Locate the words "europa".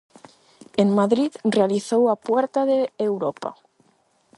3.09-3.49